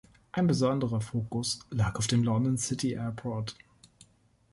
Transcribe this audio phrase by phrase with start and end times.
[0.31, 3.55] Ein besonderer Fokus lag auf dem London City Airport.